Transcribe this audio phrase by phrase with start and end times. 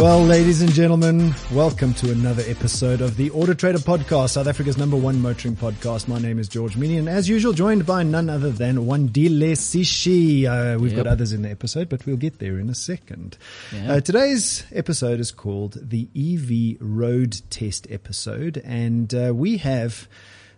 [0.00, 4.78] Well, ladies and gentlemen, welcome to another episode of the Auto Trader Podcast, South Africa's
[4.78, 6.08] number one motoring podcast.
[6.08, 10.46] My name is George Mienie, as usual, joined by none other than Wandile Sishi.
[10.46, 13.36] Uh, we've got others in the episode, but we'll get there in a second.
[13.74, 13.92] Yeah.
[13.92, 20.08] Uh, today's episode is called the EV Road Test episode, and uh, we have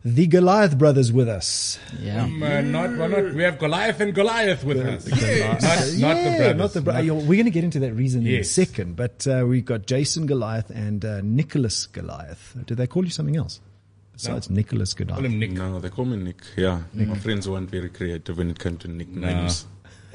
[0.04, 1.78] the Goliath brothers with us.
[2.00, 2.24] Yeah.
[2.24, 5.06] Um, uh, not, well, not, we have Goliath and Goliath with us.
[5.06, 6.56] Not, not yeah, the brothers.
[6.56, 9.26] Not the bro- you're- We're going to get into that reason in a second, but
[9.28, 12.56] uh, we've got Jason Goliath and uh, Nicholas Goliath.
[12.66, 13.60] Do they call you something else
[14.12, 15.24] besides Nicholas Call Goliath?
[15.24, 15.52] him Nick.
[15.52, 16.42] No, they call me Nick.
[16.56, 19.66] Yeah, my friends weren't very creative when it came to nicknames.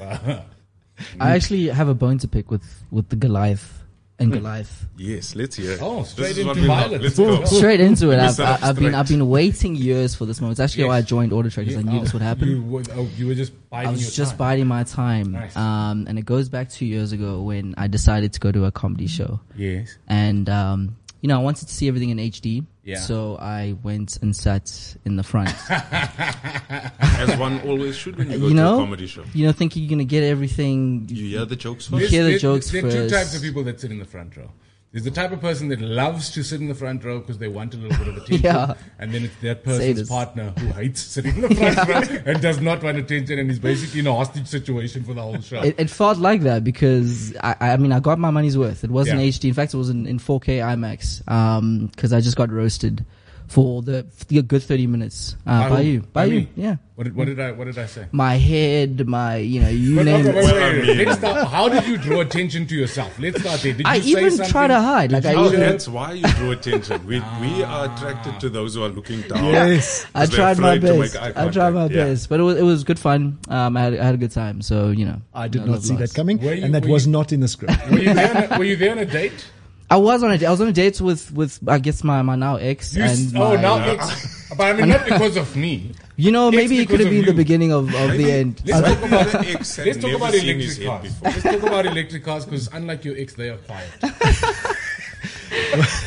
[1.20, 3.77] I actually have a bone to pick with, with the Goliath
[4.20, 4.86] and Goliath.
[4.96, 5.72] Yes, let's hear.
[5.72, 5.78] it.
[5.80, 7.02] Oh, straight into violence.
[7.02, 7.44] Let's go.
[7.58, 8.18] Straight into it.
[8.18, 8.94] I've, I- I've been.
[8.94, 10.58] I've been waiting years for this moment.
[10.58, 12.48] It's actually why I joined Auto Track because I knew Oh, this would happen.
[12.48, 14.38] You, were- oh, you were just biding I your was just time.
[14.38, 15.32] biding my time.
[15.32, 15.56] Nice.
[15.56, 18.72] Um, and it goes back two years ago when I decided to go to a
[18.72, 19.38] comedy show.
[19.56, 19.96] Yes.
[20.08, 22.64] And, um, you know, I wanted to see everything in HD.
[22.84, 22.98] Yeah.
[23.00, 25.50] So I went and sat in the front.
[25.70, 29.24] As one always should when you go you know, to a comedy show.
[29.34, 31.06] you know, thinking you're going to get everything.
[31.10, 31.92] You hear the jokes first.
[31.94, 32.12] You first.
[32.12, 33.14] hear the There- jokes There are two first.
[33.14, 34.50] types of people that sit in the front row.
[34.90, 37.48] There's the type of person that loves to sit in the front row because they
[37.48, 38.42] want a little bit of attention.
[38.42, 38.74] Yeah.
[38.98, 42.60] And then it's that person's partner who hates sitting in the front row and does
[42.62, 45.60] not want attention and is basically in a hostage situation for the whole show.
[45.62, 48.82] It, it felt like that because I, I mean I got my money's worth.
[48.82, 49.28] It wasn't Yeah.
[49.28, 49.48] HD.
[49.48, 51.30] In fact, it was in, in 4K IMAX.
[51.30, 53.04] Um, because I just got roasted
[53.48, 56.40] for the, the good 30 minutes uh, By by you, By by you.
[56.40, 56.48] me?
[56.54, 58.06] Yeah, what, did, what did I what did I say?
[58.12, 60.44] my head, my you know you But name okay, it.
[60.44, 60.54] wait,
[60.86, 61.06] wait, wait.
[61.06, 61.48] Let's start.
[61.48, 63.18] How did you draw attention to yourself?
[63.18, 63.72] Let's start there.
[63.72, 64.50] Did you I say even something?
[64.52, 65.12] try to hide.
[65.12, 67.06] Like I Oh, even that's why you draw attention.
[67.06, 69.44] We, we are attracted to those who are looking down.
[69.46, 70.04] Yes.
[70.14, 71.16] I 'Cause they're tried my best.
[71.16, 71.82] I tried my.
[71.84, 72.04] Yeah.
[72.04, 73.38] best, but it was it was good fun.
[73.48, 74.60] Um, I had I had a good time.
[74.60, 76.12] So you know, I did not see lost.
[76.12, 77.72] that coming, you- and that was you- not in the script.
[77.90, 78.36] Were you there?
[78.36, 79.46] On a, were you there on a date?
[79.90, 82.36] I was on a I was on a date with with I guess my my
[82.36, 85.36] now ex You and s- my, oh, now uh, it's, but I mean not because
[85.36, 85.92] of me.
[86.16, 87.36] you know maybe it could have of been the you.
[87.36, 88.60] beginning of of the end.
[88.66, 91.02] Let's talk about The ex had let's talk never about seen his electric head cars.
[91.08, 91.30] before.
[91.30, 93.90] Let's talk about electric cars because unlike your ex, they are quiet.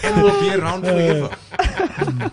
[0.03, 2.31] And will be around uh, forever.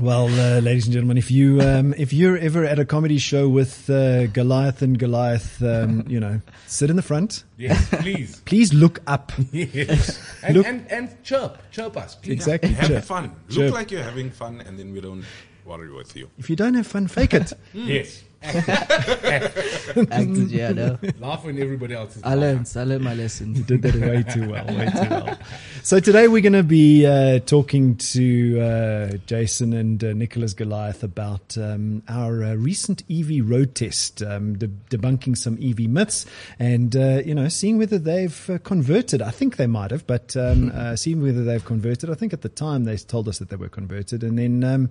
[0.00, 3.48] Well, uh, ladies and gentlemen, if you um, if you're ever at a comedy show
[3.48, 7.44] with uh, Goliath and Goliath, um, you know, sit in the front.
[7.56, 8.40] Yes, please.
[8.44, 9.32] Please look up.
[9.52, 10.20] Yes.
[10.42, 12.14] And, Look- and and chirp, chirp us.
[12.16, 12.32] Please.
[12.32, 12.70] Exactly.
[12.72, 13.00] Have Sure.
[13.00, 13.32] fun.
[13.48, 13.64] Sure.
[13.66, 15.24] Look like you're having fun, and then we don't
[15.64, 16.30] worry with you.
[16.38, 17.52] If you don't have fun, fake it.
[17.74, 18.22] Yes.
[18.42, 20.98] Acted, yeah, no.
[21.18, 22.22] Laugh when everybody else is.
[22.22, 22.40] I laughing.
[22.40, 22.72] learned.
[22.76, 23.54] I learned my lesson.
[23.54, 25.38] You did that way too well, way too well.
[25.82, 31.02] So today we're going to be uh, talking to uh, Jason and uh, Nicholas Goliath
[31.02, 36.26] about um, our uh, recent EV road test, um, de- debunking some EV myths,
[36.58, 39.22] and uh, you know seeing whether they've uh, converted.
[39.22, 42.10] I think they might have, but um, uh, seeing whether they've converted.
[42.10, 44.90] I think at the time they told us that they were converted, and then um,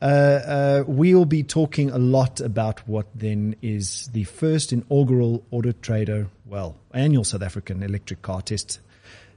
[0.00, 5.72] uh, uh, we'll be talking a lot about what then is the first inaugural Auto
[5.72, 8.80] Trader, well, annual South African electric car test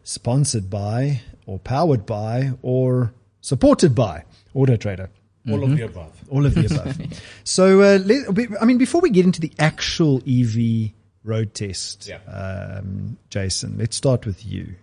[0.04, 4.24] sponsored by or powered by or supported by
[4.54, 5.10] Auto Trader.
[5.50, 6.14] All of the above.
[6.30, 6.98] All of the above.
[7.44, 10.92] so, uh, let, I mean, before we get into the actual EV
[11.24, 12.20] road test, Yeah.
[12.32, 14.76] um, Jason, let's start with you.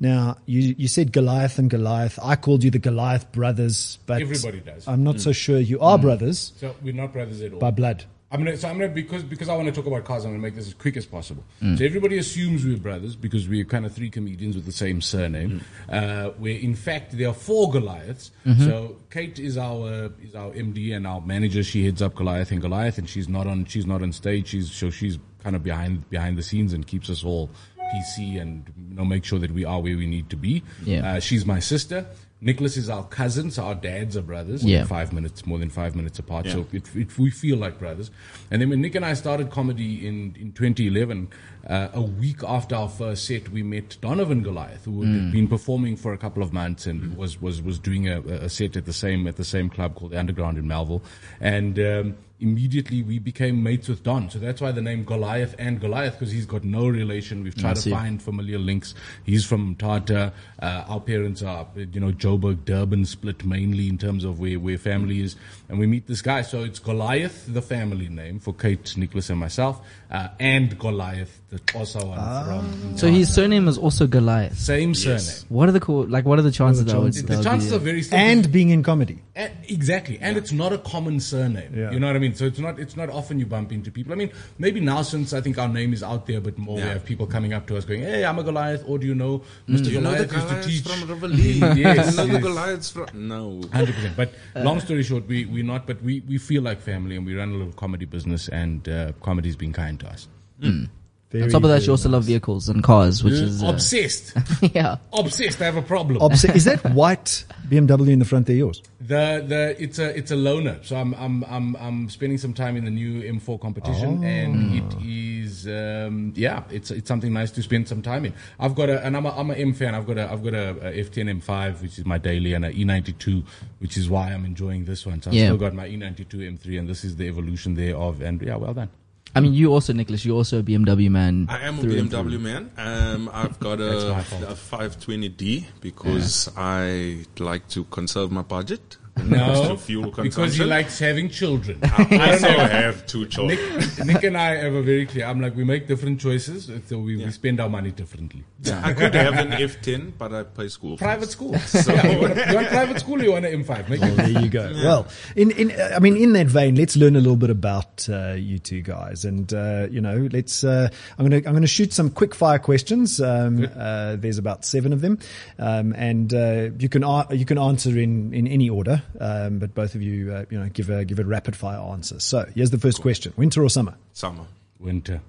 [0.00, 2.18] Now, you, you said Goliath and Goliath.
[2.22, 4.86] I called you the Goliath brothers, but Everybody does.
[4.86, 7.58] I'm not so sure you are brothers So we're not brothers at all.
[7.58, 8.04] by blood.
[8.30, 10.26] I'm gonna, so I'm gonna because because I want to talk about cars.
[10.26, 11.44] I'm gonna make this as quick as possible.
[11.62, 11.78] Mm.
[11.78, 15.62] So everybody assumes we're brothers because we're kind of three comedians with the same surname.
[15.88, 16.26] Mm.
[16.28, 18.30] Uh, where in fact there are four Goliaths.
[18.44, 18.64] Mm-hmm.
[18.66, 21.62] So Kate is our is our MD and our manager.
[21.62, 24.48] She heads up Goliath and Goliath, and she's not on she's not on stage.
[24.48, 27.48] She's so she's kind of behind behind the scenes and keeps us all
[27.94, 30.62] PC and you know make sure that we are where we need to be.
[30.84, 31.14] Yeah.
[31.14, 32.06] Uh, she's my sister.
[32.40, 34.64] Nicholas is our cousin, so our dads are brothers.
[34.64, 34.84] Yeah.
[34.84, 36.46] Five minutes, more than five minutes apart.
[36.46, 38.12] So it, it, we feel like brothers.
[38.50, 41.28] And then when Nick and I started comedy in, in 2011,
[41.68, 45.96] uh, a week after our first set, we met Donovan Goliath, who had been performing
[45.96, 48.92] for a couple of months and was, was, was doing a, a set at the
[48.92, 51.02] same, at the same club called the Underground in Melville.
[51.40, 54.30] And, um, immediately we became mates with Don.
[54.30, 57.42] So that's why the name Goliath and Goliath, because he's got no relation.
[57.42, 58.94] We've tried to find familiar links.
[59.24, 60.32] He's from Tata.
[60.60, 64.78] Uh, our parents are, you know, Joburg, Durban split mainly in terms of where, where
[64.78, 65.36] family is.
[65.68, 66.42] And we meet this guy.
[66.42, 71.57] So it's Goliath, the family name for Kate, Nicholas and myself, uh, and Goliath, the
[71.74, 72.44] also one ah.
[72.44, 74.56] from So his surname is also Goliath.
[74.56, 75.44] same surname.
[75.48, 76.24] What are the co- like?
[76.24, 77.14] What are the chances that would?
[77.14, 78.18] The, that the chances be, are very simple.
[78.18, 79.22] And being in comedy.
[79.34, 81.72] And- exactly, and it's not a common surname.
[81.74, 81.90] Yeah.
[81.90, 82.28] You know what I mean?
[82.28, 82.36] mean?
[82.36, 84.12] So it's not it's not often you bump into people.
[84.12, 86.76] I mean, maybe now since I think our name is out there a bit more,
[86.76, 89.14] we have people coming up to us going, "Hey, I'm a Goliath," or do you
[89.14, 89.76] know mm.
[89.76, 89.84] Mr.
[89.84, 91.76] Do you know the Goliath used to teach from Riverlea?
[91.76, 92.42] yes, you know the yes.
[92.42, 93.06] Goliaths from...
[93.14, 93.60] No.
[93.72, 94.16] Hundred percent.
[94.16, 94.62] But uh.
[94.62, 95.86] long story short, we we're not.
[95.86, 99.12] But we we feel like family, and we run a little comedy business, and uh,
[99.22, 100.28] comedy's been kind to us.
[100.60, 100.84] Hmm.
[101.30, 102.14] Very, On top of that, very you also nice.
[102.14, 104.34] love vehicles and cars, which is uh, obsessed,
[104.74, 104.96] yeah.
[105.12, 105.60] obsessed.
[105.60, 106.22] I have a problem.
[106.22, 108.82] Obs- is that white BMW in the front there yours?
[109.00, 110.82] The the it's a it's a loaner.
[110.82, 114.96] So I'm I'm I'm I'm spending some time in the new M4 competition, and it
[115.04, 118.32] is um, yeah, it's it's something nice to spend some time in.
[118.58, 119.94] I've got a and I'm a I'm a M fan.
[119.94, 122.72] I've got a I've got a, a F10 M5, which is my daily, and a
[122.72, 123.44] E92,
[123.80, 125.20] which is why I'm enjoying this one.
[125.20, 125.46] So I've Yeah.
[125.48, 128.22] still got my E E92 M3, and this is the evolution thereof.
[128.22, 128.88] And yeah, well done.
[129.34, 131.46] I mean, you also, Nicholas, you're also a BMW man.
[131.48, 132.70] I am a BMW man.
[132.76, 138.96] Um, I've got a, a 520D because I like to conserve my budget.
[139.18, 141.78] When it comes No, to fuel because he likes having children.
[141.82, 143.58] I also have two children.
[143.78, 145.26] Nick, Nick and I are very clear.
[145.26, 148.44] I'm like, we make different choices, so we, we spend our money differently.
[148.62, 148.80] Yeah.
[148.84, 150.96] I could have an F10, but I pay school.
[150.96, 151.00] fees.
[151.02, 151.52] Private school.
[151.86, 153.88] yeah, you, want a, you want private school or you want an M5?
[153.88, 154.72] Make Well, it there you go.
[154.82, 155.06] Well,
[155.36, 158.58] in, in I mean, in that vein, let's learn a little bit about uh, you
[158.58, 160.64] two guys, and uh, you know, let's.
[160.64, 160.88] Uh,
[161.18, 163.20] I'm gonna I'm gonna shoot some quick fire questions.
[163.20, 165.18] Um, uh, there's about seven of them,
[165.58, 169.74] um, and uh, you can a- you can answer in, in any order, um, but
[169.74, 172.20] both of you uh, you know give a give a rapid fire answer.
[172.20, 173.94] So here's the first question: Winter or summer?
[174.12, 174.44] Summer.
[174.78, 175.20] winter.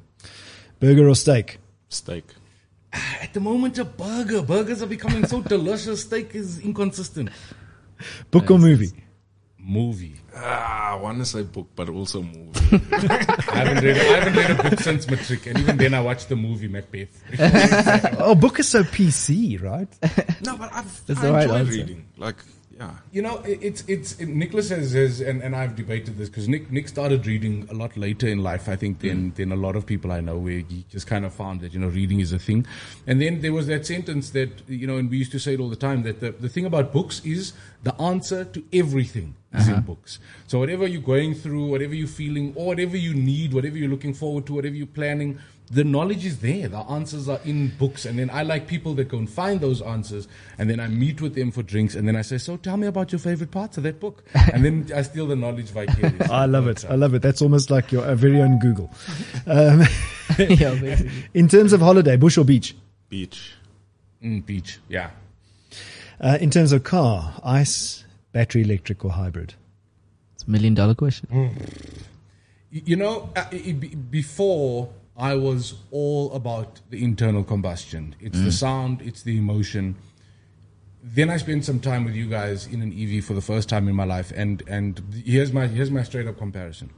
[0.79, 1.57] Burger or steak?
[1.89, 2.23] Steak.
[2.93, 4.41] At the moment, a burger.
[4.41, 6.01] Burgers are becoming so delicious.
[6.03, 7.29] Steak is inconsistent.
[8.31, 8.91] Book or movie?
[9.61, 10.15] Movie.
[10.35, 12.49] Ah, I want to say book, but also movie.
[12.95, 13.97] I haven't read.
[13.97, 17.21] I haven't read a book since matric, and even then, I watched the movie Macbeth.
[18.19, 19.87] Oh, book is so PC, right?
[20.45, 21.71] no, but I've, That's I the right enjoy answer.
[21.71, 22.05] reading.
[22.17, 22.37] Like,
[22.79, 22.91] yeah.
[23.11, 26.47] You know, it, it's it's it, Nicholas has, has and, and I've debated this because
[26.47, 29.35] Nick Nick started reading a lot later in life, I think, than mm.
[29.35, 31.79] than a lot of people I know, where he just kind of found that you
[31.79, 32.65] know reading is a thing.
[33.05, 35.59] And then there was that sentence that you know, and we used to say it
[35.59, 37.51] all the time that the the thing about books is
[37.83, 39.81] the answer to everything is in uh-huh.
[39.81, 40.19] books.
[40.47, 44.13] So whatever you're going through, whatever you're feeling, or whatever you need, whatever you're looking
[44.13, 45.39] forward to, whatever you're planning.
[45.71, 46.67] The knowledge is there.
[46.67, 48.05] The answers are in books.
[48.05, 50.27] And then I like people that go and find those answers.
[50.57, 51.93] And then I meet with them for drinks.
[51.93, 54.23] And then I say, So tell me about your favorite parts of that book.
[54.53, 56.25] And then I steal the knowledge vicariously.
[56.31, 56.85] I love it.
[56.89, 57.21] I love it.
[57.21, 58.89] That's almost like your uh, very own Google.
[59.45, 59.81] Um,
[60.37, 61.11] yeah, basically.
[61.33, 62.75] in terms of holiday, bush or beach?
[63.09, 63.53] Beach.
[64.23, 64.79] Mm, beach.
[64.87, 65.09] Yeah.
[66.21, 69.53] Uh, in terms of car, ice, battery, electric, or hybrid?
[70.35, 71.27] It's a million dollar question.
[72.71, 74.89] Y- You know, uh, i- i- before
[75.19, 78.15] I was all about the internal combustion.
[78.21, 78.53] It's the mm.
[78.53, 79.95] sound, it's the emotion.
[81.03, 83.87] Then I spent some time with you guys in an EV for the first time
[83.89, 86.89] in my life, and and here's my here's my straight up comparison.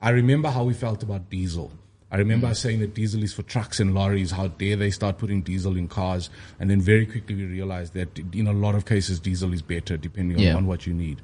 [0.00, 1.72] I remember how we felt about diesel.
[2.12, 4.30] I remember us saying that diesel is for trucks and lorries.
[4.30, 6.30] How dare they start putting diesel in cars?
[6.60, 9.96] And then very quickly we realized that in a lot of cases diesel is better
[9.96, 10.54] depending on, Yeah.
[10.54, 11.20] on what you need.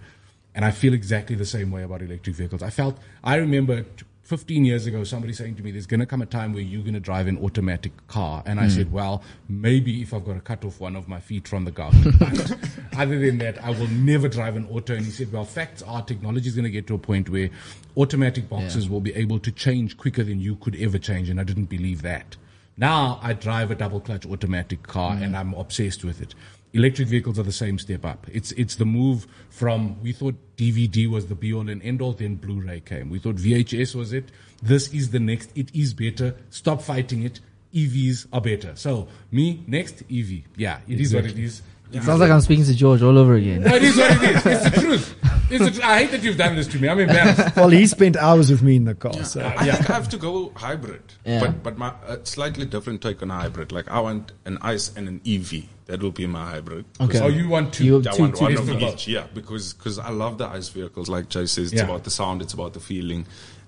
[0.53, 2.61] And I feel exactly the same way about electric vehicles.
[2.61, 3.85] I felt, I remember
[4.31, 6.83] 15 years ago somebody saying to me, there's going to come a time where you're
[6.83, 8.45] going to drive an automatic car.
[8.47, 8.69] And I hmm.
[8.69, 11.73] said, well, maybe if I've got to cut off one of my feet from the
[11.73, 11.97] ground.
[12.21, 12.57] But
[12.97, 14.95] other than that, I will never drive an auto.
[14.95, 17.51] And he said, well, facts are technology is going to get to a point where
[17.97, 21.29] automatic boxes will be able to change quicker than you could ever change.
[21.29, 22.37] And I didn't believe that.
[22.77, 25.25] Now I drive a double clutch automatic car hmm.
[25.25, 26.37] and I'm obsessed with it.
[26.73, 28.27] Electric vehicles are the same step up.
[28.33, 32.13] It's it's the move from we thought DVD was the be all and end all,
[32.13, 33.11] then Blu-ray came.
[33.11, 34.31] We thought VHS was it.
[34.63, 35.51] This is the next.
[35.57, 36.37] It is better.
[36.51, 37.41] Stop fighting it.
[37.75, 38.73] EVs are better.
[38.77, 40.43] So me next EV.
[40.57, 41.63] Yeah, it is what it is.
[41.93, 43.63] It sounds like I'm speaking to George all over again.
[43.63, 44.47] No, it is what it is.
[44.47, 45.15] It's the truth.
[45.51, 46.89] It's the I hate that you've done this to me.
[46.89, 47.57] I'm embarrassed.
[47.57, 49.13] Well, he spent hours with me in the car.
[49.25, 49.41] So.
[49.45, 51.03] I think I have to go hybrid.
[51.25, 51.41] Yeah.
[51.41, 53.73] But but my uh, slightly different take on a hybrid.
[53.73, 55.65] Like I want an ICE and an EV.
[55.87, 56.85] That will be my hybrid.
[57.01, 57.19] Okay.
[57.19, 57.85] So you want to?
[57.85, 58.81] You- I Two- want two one of each.
[58.81, 59.09] boats.
[59.09, 61.09] Yeah, because cause I love the ICE vehicles.
[61.09, 61.89] Like Jay says, it's Yeah.
[61.89, 63.27] about the sound, it's about the feeling.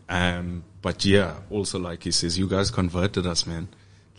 [0.08, 3.68] Um, but yeah, also like he says, you guys converted us, man.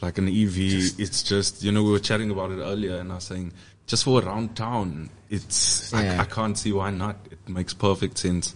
[0.01, 0.58] Like an EV,
[1.00, 3.53] it's just you know we were chatting about it earlier, and I was saying
[3.88, 6.17] just for around town, it's Yeah.
[6.20, 7.15] I, I can't see why not.
[7.48, 8.56] It makes perfect sense.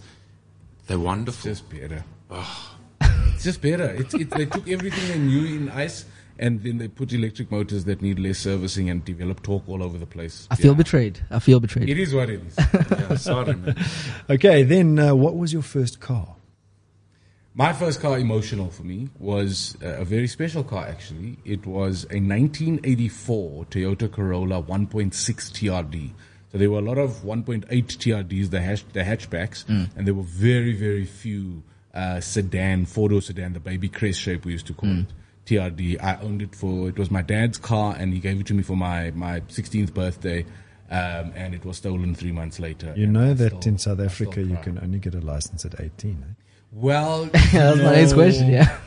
[0.86, 1.50] They're wonderful.
[1.50, 2.04] just better.
[2.30, 3.84] It's just better.
[3.90, 6.04] It, it, they took everything they knew in ice
[6.38, 9.98] and then they put electric motors that need less servicing and develop torque all over
[9.98, 10.46] the place.
[10.50, 10.76] I feel Yeah.
[10.78, 11.20] betrayed.
[11.30, 11.88] I feel betrayed.
[11.88, 12.54] It is what it is.
[12.90, 13.76] yeah, sorry, man.
[14.30, 16.36] Okay, then uh, what was your first car?
[17.54, 21.38] My first car, emotional for me, was uh, a very special car actually.
[21.44, 26.10] It was a 1984 Toyota Corolla 1.6 TRD.
[26.52, 30.22] So there were a lot of 1.8 TRDs, the, hash, the hatchbacks, and there were
[30.22, 31.62] very, very few
[31.94, 35.06] uh, sedan, four door sedan, the baby crest shape we used to call it.
[35.46, 36.02] TRD.
[36.02, 38.62] I owned it for, it was my dad's car and he gave it to me
[38.62, 40.44] for my, my 16th birthday.
[40.90, 42.94] Um, and it was stolen three months later.
[42.96, 46.24] You know that still- in South Africa you can only get a license at 18.
[46.30, 46.32] Eh?
[46.70, 48.50] Well, that was my next question.
[48.50, 48.78] Yeah.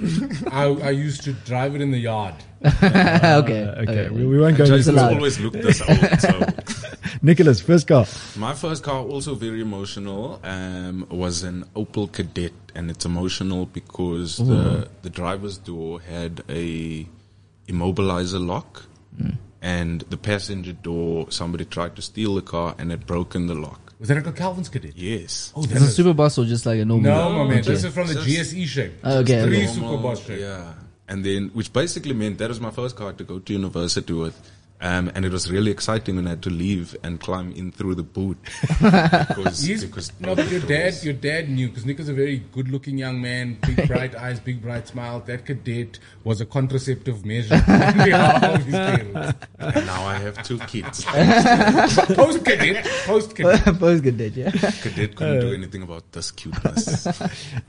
[0.52, 2.36] I, I used to drive it in the yard.
[2.66, 3.64] okay.
[3.64, 5.14] Uh, okay, we, we won't go into Jason's allowed.
[5.16, 6.20] always looked this old.
[6.22, 6.46] So
[7.24, 8.06] Nicholas, first car.
[8.36, 14.38] my first car, also very emotional, um, was an Opel Kadett, and it's emotional because
[14.38, 17.08] the the driver's door had a
[17.68, 18.86] immobilizer lock,
[19.62, 23.91] and the passenger door somebody tried to steal the car and had broken the lock.
[24.02, 24.94] Was that a Calvin's Kadett?
[24.96, 25.54] Yes.
[25.56, 27.12] Oh, Is a super boss or just like a normal?
[27.12, 27.60] No, my man.
[27.60, 27.70] Okay.
[27.70, 28.94] This is from the Just- GSE shape.
[29.04, 29.68] Oh, okay, Three okay.
[29.68, 30.40] super boss shape.
[30.40, 30.74] Yeah.
[31.08, 34.34] And then, which basically meant that was my first car to go to university with.
[34.82, 37.96] Um, and it was really exciting when I had to leave and climb in through
[37.96, 38.38] the boot.
[38.82, 42.40] because, He's, because no, but your dad, your dad knew because Nick is a very
[42.52, 45.20] good-looking young man, big bright eyes, big bright smile.
[45.20, 49.48] That Kadett was a contraceptive measure on behalf of his parents.
[49.60, 51.06] Now I have two kids.
[51.06, 53.80] Post Kadett, post Kadett.
[53.80, 54.50] Both good date, yeah.
[54.50, 57.06] Kadett couldn't do anything about this cuteness.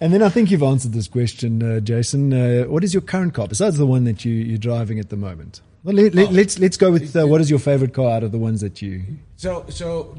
[0.00, 2.32] And then I think you've answered this question, uh, Jason.
[2.32, 5.16] Uh, what is your current car besides the one that you, you're driving at the
[5.16, 5.60] moment?
[5.84, 8.30] Well, let, let, let's let's go with uh, what is your favorite car out of
[8.30, 9.02] the ones that you.
[9.36, 10.14] So, so,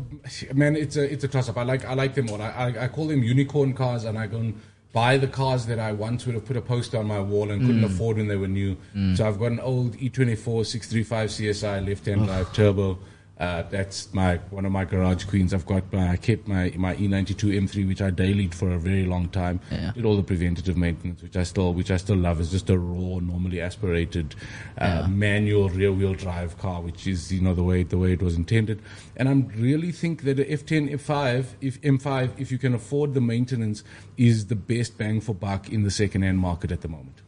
[0.53, 1.57] man, it's a it's a toss up.
[1.57, 2.41] I like I like them all.
[2.41, 5.79] I, I I call them unicorn cars, and I go and buy the cars that
[5.79, 8.35] I once would have put a poster on my wall and couldn't afford when they
[8.35, 8.77] were new.
[9.15, 12.99] So I've got an old E E24 635 CSI left hand drive turbo.
[13.39, 15.55] Uh, that's my one of my garage queens.
[15.55, 18.77] I've got my I kept my my E E92 M3, which I dailied for a
[18.77, 19.59] very long time.
[19.71, 19.91] Yeah.
[19.91, 22.39] Did all the preventative maintenance, which I still which I still love.
[22.39, 24.35] It's just a raw, normally aspirated,
[24.77, 28.21] uh, manual rear wheel drive car, which is you know the way the way it
[28.21, 28.81] was intended.
[29.17, 33.21] And I really think that a F10, F5, if M5, if you can afford the
[33.21, 33.83] maintenance,
[34.15, 37.21] is the best bang for buck in the second hand market at the moment.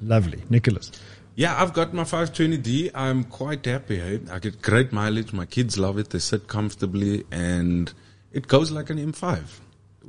[0.00, 0.92] Lovely, Nicholas.
[1.40, 2.90] Yeah, I've got my 520D.
[2.94, 3.98] I'm quite happy.
[3.98, 4.20] Hey?
[4.30, 5.32] I get great mileage.
[5.32, 6.10] My kids love it.
[6.10, 7.90] They sit comfortably and
[8.30, 9.38] it goes like an M5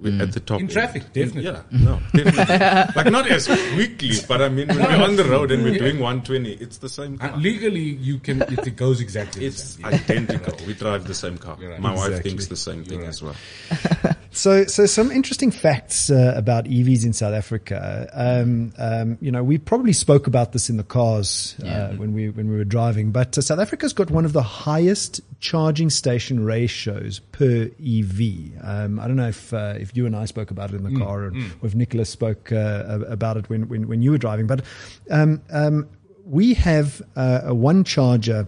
[0.01, 0.59] with- at the top.
[0.59, 0.71] In end.
[0.71, 1.43] traffic, definitely.
[1.43, 2.95] Yeah, no, definitely.
[2.97, 5.99] like not as quickly, but I mean, when we're on the road and we're doing
[5.99, 7.29] 120, it's the same car.
[7.31, 9.39] Uh, legally, you can it, goes exactly.
[9.41, 9.85] the It's same.
[9.85, 10.57] identical.
[10.67, 11.55] We drive the same car.
[11.61, 11.79] Right.
[11.79, 13.35] My wife thinks the same thing You're as well.
[14.33, 18.09] So, so some interesting facts uh, about EVs in South Africa.
[18.13, 21.91] Um, um, you know, we probably spoke about this in the cars uh, Yeah.
[21.95, 25.19] when we when we were driving, but uh, South Africa's got one of the highest
[25.41, 28.51] charging station ratios per EV.
[28.63, 30.97] Um, I don't know if uh, if you and I spoke about it in the
[30.97, 34.61] car, or if Nicholas spoke uh, about it when, when when you were driving, but
[35.09, 35.89] um, um,
[36.25, 38.47] we have uh, a one charger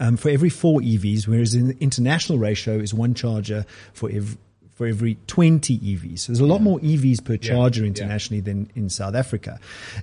[0.00, 4.38] um, for every four EVs, whereas the international ratio is one charger for every
[4.74, 6.20] for every 20 EVs.
[6.20, 7.88] So there's a lot more EVs per charger yeah.
[7.88, 9.58] internationally than in South Africa.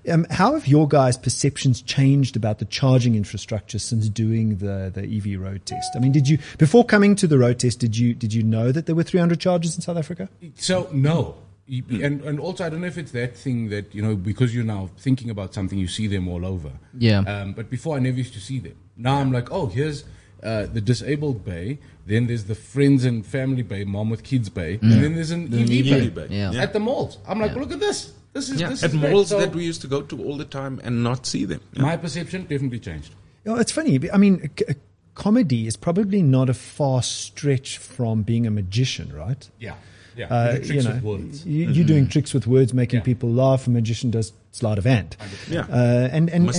[0.10, 5.04] Um, how have your guys' perceptions changed about the charging infrastructure since doing the, the
[5.04, 5.92] EV road test?
[5.96, 8.72] I mean, did you, before coming to the road test, did you, did you know
[8.72, 10.30] that there were 300 chargers in South Africa?
[10.56, 11.36] So no,
[11.68, 14.54] E- and and also I don't know if it's that thing that you know because
[14.54, 16.72] you're now thinking about something, you see them all over.
[16.98, 17.20] Yeah.
[17.20, 18.76] Um, but before I never used to see them.
[18.98, 20.04] Now I'm like, oh, here's.
[20.44, 24.80] Uh, the disabled bay, then there's the friends and family bay, mom with kids bay,
[24.82, 26.28] and then there's an EV, EV bay, bay.
[26.30, 26.52] Yeah.
[26.64, 27.20] at the malls.
[27.28, 28.14] I'm like, look at this.
[28.34, 29.12] This is Yeah, this at is great.
[29.12, 31.62] malls So that we used to go to all the time and not see them.
[31.74, 31.84] Yeah.
[31.84, 33.14] my perception definitely changed.
[33.46, 34.00] You know, it's funny.
[34.12, 34.66] I mean, c-
[35.14, 39.48] comedy is probably not a far stretch from being a magician, right?
[39.60, 39.76] Yeah,
[40.18, 40.26] yeah.
[40.28, 41.46] Uh, You do tricks you know, with words.
[41.46, 43.04] You, you're doing tricks with words, making Yeah.
[43.06, 43.68] people laugh.
[43.68, 45.16] A magician does sleight of hand.
[45.50, 45.62] Yeah.
[45.62, 46.50] Uh, and, and, and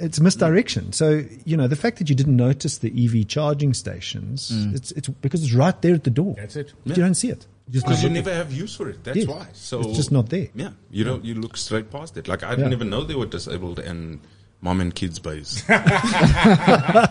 [0.00, 0.92] it's misdirection.
[0.92, 4.74] So, you know, the fact that you didn't notice the EV charging stations, Mm.
[4.74, 6.34] it's, it's because it's right there at the door.
[6.38, 6.72] That's it.
[6.86, 7.46] But You don't see it.
[7.70, 9.04] Because you look at- never have use for it.
[9.04, 9.26] That's Yes.
[9.28, 9.46] why.
[9.52, 10.48] So It's just not there.
[10.54, 11.22] Yeah, you don't.
[11.22, 12.26] You look straight past it.
[12.26, 12.56] Like I Yeah.
[12.56, 14.20] didn't even know they were disabled and
[14.62, 15.62] mom and kids bays.
[15.68, 17.10] I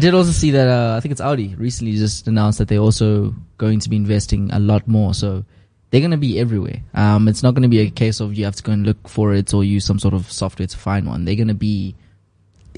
[0.00, 3.34] did also see that uh, I think it's Audi recently just announced that they're also
[3.58, 5.14] going to be investing a lot more.
[5.14, 5.44] So
[5.96, 6.82] they're going to be everywhere.
[6.92, 9.08] Um, it's not going to be a case of you have to go and look
[9.08, 11.24] for it or use some sort of software to find one.
[11.24, 11.94] They're going to be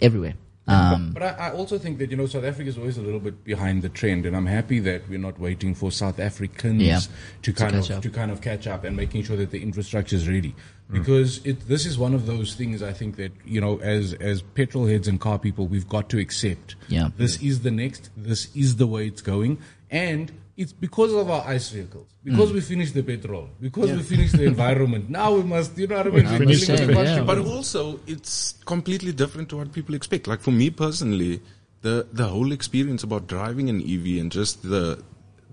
[0.00, 0.34] everywhere.
[0.68, 3.18] Um, But I, I also think that you know South Africa is always a little
[3.18, 7.00] bit behind the trend, and I'm happy that we're not waiting for South Africans Yeah.
[7.42, 8.02] to kind catch of up.
[8.04, 10.54] to kind of catch up and making sure that the infrastructure is ready.
[10.88, 14.42] Because it, this is one of those things I think that you know as as
[14.42, 16.76] petrol heads and car people we've got to accept.
[16.86, 17.08] Yeah.
[17.16, 18.10] this is the next.
[18.16, 19.58] This is the way it's going,
[19.90, 22.56] and it's because of our ice vehicles, because hmm.
[22.56, 25.08] we finished the petrol, because we finished the environment.
[25.18, 26.24] Now we must, you know what I mean?
[26.24, 27.22] We're Finish dealing with yeah.
[27.22, 30.26] but also, it's completely different to what people expect.
[30.26, 31.40] Like for me personally,
[31.82, 35.02] the the whole experience about driving an EV and just the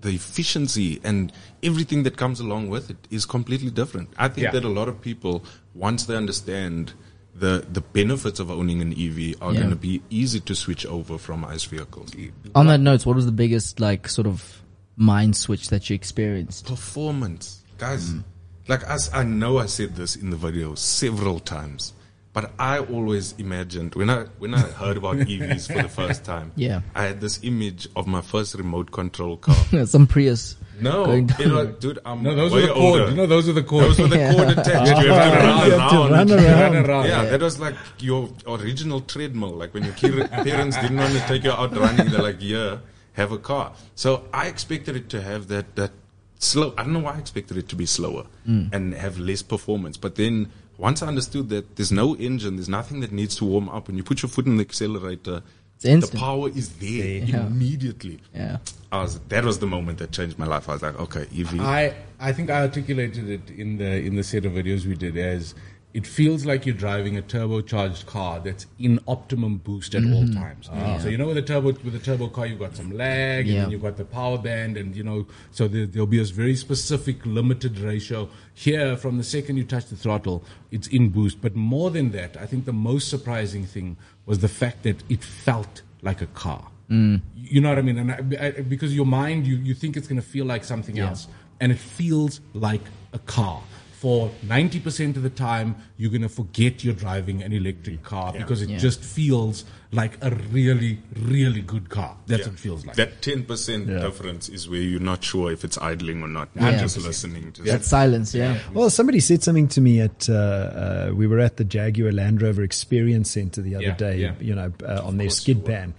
[0.00, 1.32] the efficiency and
[1.62, 4.08] everything that comes along with it is completely different.
[4.18, 4.50] I think Yeah.
[4.50, 6.94] that a lot of people, once they understand
[7.32, 9.60] the the benefits of owning an EV, are Yeah.
[9.60, 12.10] going to be easy to switch over from ICE vehicles.
[12.56, 14.65] On that note, what was the biggest like sort of
[14.96, 16.66] mind switch that you experienced?
[16.66, 18.10] performance, guys.
[18.10, 18.24] Mm.
[18.68, 21.92] Like as I know, I said this in the video several times,
[22.32, 26.50] but I always imagined when I when I heard about EVs for the first time.
[26.56, 26.80] Yeah.
[26.94, 29.54] I had this image of my first remote control car.
[29.86, 30.56] Some Prius.
[30.78, 32.98] No, you know, dude, I'm No, those way are the older.
[33.04, 33.10] cord.
[33.10, 33.84] You know, those are the cord.
[33.84, 34.34] Those were the Yeah.
[34.34, 34.68] cord attached.
[35.02, 36.10] You have to run have to around.
[36.12, 36.74] run around.
[36.74, 37.04] Run around.
[37.06, 39.50] Yeah, that was like your original treadmill.
[39.52, 42.78] Like when your parents didn't want to take you out running, they're like, "Yeah,
[43.16, 45.92] have a car." So I expected it to have that that
[46.38, 46.74] slow.
[46.78, 48.72] I don't know why I expected it to be slower mm.
[48.72, 49.96] and have less performance.
[49.96, 53.68] But then once I understood that there's no engine, there's nothing that needs to warm
[53.68, 53.88] up.
[53.88, 55.42] When you put your foot in the accelerator,
[55.82, 57.46] It's the power is there Yeah.
[57.46, 58.20] immediately.
[58.34, 58.58] Yeah.
[58.92, 60.68] I was that was the moment that changed my life.
[60.68, 61.60] I was like, okay, E EV.
[61.60, 65.16] I I think I articulated it in the in the set of videos we did
[65.16, 65.54] as
[65.96, 70.38] it feels like you're driving a turbocharged car that's in optimum boost at all mm-hmm.
[70.38, 70.68] times.
[70.70, 70.98] Ah.
[70.98, 73.48] So you know with a turbo with a turbo car you've got some lag and
[73.48, 73.62] Yeah.
[73.62, 76.54] then you've got the power band and you know so there, there'll be a very
[76.54, 78.28] specific limited ratio.
[78.52, 81.40] Here from the second you touch the throttle, it's in boost.
[81.40, 85.24] But more than that, I think the most surprising thing was the fact that it
[85.24, 86.68] felt like a car.
[86.90, 87.22] Mm.
[87.34, 87.98] You know what I mean?
[87.98, 90.98] And I, I, because your mind, you, you think it's going to feel like something
[90.98, 91.26] else,
[91.58, 92.82] and it feels like
[93.14, 93.62] a car.
[94.00, 98.60] For 90% of the time, you're going to forget you're driving an electric car because
[98.60, 98.76] it Yeah.
[98.78, 102.16] just feels like a really, really good car.
[102.26, 102.46] That's Yeah.
[102.46, 102.96] what it feels like.
[102.96, 106.48] That ten percent difference is where you're not sure if it's idling or not.
[106.54, 106.70] Yeah.
[106.70, 108.58] You're just listening to That silence, yeah.
[108.74, 112.42] Well, somebody said something to me at, uh, uh, we were at the Jaguar Land
[112.42, 114.32] Rover Experience Center the other Yeah, day, yeah.
[114.40, 115.94] you know, uh, on their skid pan.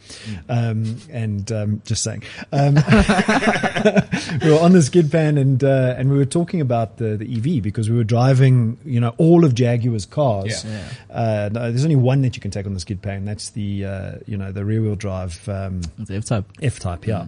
[0.50, 2.76] Um, and, um, just saying, um,
[4.42, 7.36] we were on the skid pan and, uh, and we were talking about the, the
[7.58, 10.66] EV because we were driving, you know, all of Jaguar's cars.
[10.66, 10.84] Yeah.
[11.10, 13.26] Uh, no, there's only one that you can take on the skid pan.
[13.26, 16.46] That's the, uh, you know, the rear wheel drive, um, F-Type.
[16.62, 17.28] F type, yeah.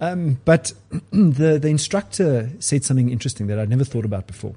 [0.00, 0.72] Um, but
[1.12, 4.54] the the instructor said something interesting that I'd never thought about before,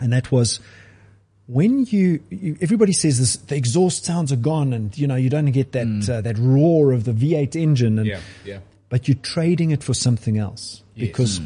[0.00, 0.60] and that was
[1.46, 5.28] when you, you everybody says this the exhaust sounds are gone, and you know you
[5.28, 8.58] don't get that uh, that roar of the V8 engine, and yeah, yeah.
[8.88, 11.40] but you're trading it for something else because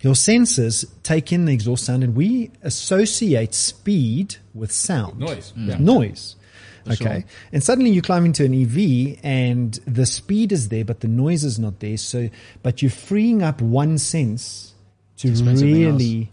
[0.00, 5.68] your senses take in the exhaust sound, and we associate speed with sound, Noise, with
[5.68, 5.78] yeah.
[5.78, 6.36] noise.
[6.90, 11.08] Okay, and suddenly you climb into an EV, and the speed is there, but the
[11.08, 11.96] noise is not there.
[11.96, 12.28] So,
[12.62, 14.74] but you're freeing up one sense
[15.18, 16.30] to really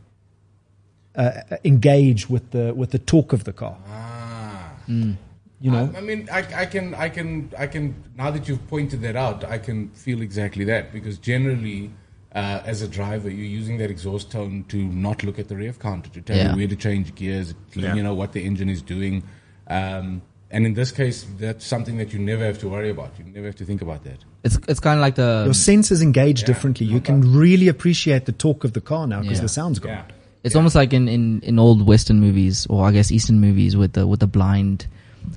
[1.16, 1.32] uh,
[1.64, 3.78] engage with the with the torque of the car.
[3.88, 4.74] Ah.
[4.88, 7.94] You know, I, I mean, I, I can, I can, I can.
[8.18, 11.92] Now that you've pointed that out, I can feel exactly that because generally,
[12.34, 15.78] uh, as a driver, you're using that exhaust tone to not look at the rev
[15.78, 16.52] counter to tell Yeah.
[16.52, 17.94] you where to change gears, Yeah.
[17.94, 19.22] you know what the engine is doing.
[19.68, 23.12] Um, and in this case, that's something that you never have to worry about.
[23.18, 24.18] You never have to think about that.
[24.44, 26.86] It's it's kind of like the your senses engage differently.
[26.88, 29.44] You can really appreciate the talk of the car now because Yeah.
[29.44, 29.92] the sound's gone.
[29.92, 30.04] Yeah.
[30.44, 33.94] It's almost like in, in, in old Western movies, or I guess Eastern movies, with
[33.94, 34.88] the with the blind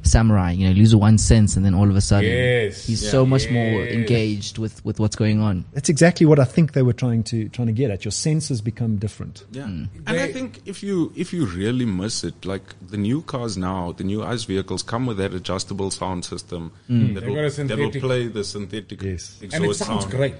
[0.02, 0.52] samurai.
[0.52, 2.86] You know, lose one sense, and then all of a sudden, Yes.
[2.86, 3.10] he's Yeah.
[3.10, 5.64] so much more engaged with, with what's going on.
[5.72, 8.04] That's exactly what I think they were trying to trying to get at.
[8.04, 9.44] Your senses become different.
[9.52, 9.88] Yeah, Mm.
[10.06, 13.92] and I think if you if you really miss it, like the new cars now,
[13.92, 17.14] the new ICE vehicles come with that adjustable sound system that, Mm.
[17.14, 19.38] They've will, got a that will play the synthetic Yes.
[19.42, 20.10] exhaust And it sounds sound.
[20.10, 20.34] great.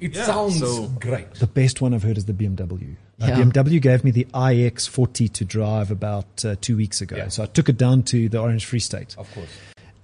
[0.00, 1.34] It Yeah, sounds so- great.
[1.34, 2.96] The best one I've heard is the BMW.
[3.20, 3.40] Uh, Yeah.
[3.42, 7.16] BMW gave me the iX40 to drive about uh, two weeks ago.
[7.16, 7.28] Yeah.
[7.28, 9.16] So I took it down to the Orange Free State.
[9.18, 9.48] Of course.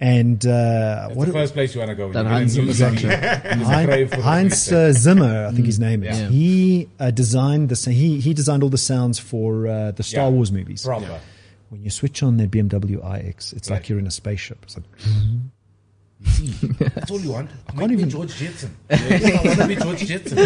[0.01, 2.11] And uh, what the first place you want to go.
[2.11, 2.75] That You get Hans Zimmer EV.
[2.75, 3.07] structure.
[3.07, 6.19] There's a crave for the Hans uh, Zimmer, I think his name is.
[6.19, 6.27] Yeah.
[6.27, 10.29] He uh, designed the he he designed all the sounds for uh, the Star Yeah.
[10.31, 10.83] Wars movies.
[10.83, 11.21] Proper.
[11.69, 14.59] When you switch on the BMW iX, it's like you're in a spaceship.
[14.63, 14.85] It's like
[16.23, 16.47] See,
[16.79, 17.49] that's all you want.
[17.49, 18.75] Make can't me even- George Jetson.
[18.89, 20.37] I want to be George Jetson.